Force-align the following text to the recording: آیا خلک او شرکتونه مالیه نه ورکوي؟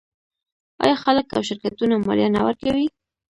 آیا 0.83 0.95
خلک 1.03 1.25
او 1.35 1.41
شرکتونه 1.49 1.95
مالیه 2.05 2.29
نه 2.35 2.41
ورکوي؟ 2.47 2.85